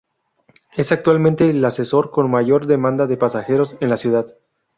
[0.75, 4.35] Es actualmente el ascensor con mayor demanda de pasajeros en la ciudad.